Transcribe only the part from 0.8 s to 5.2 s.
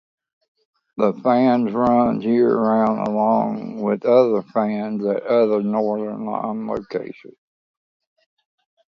The fan runs year round along with fans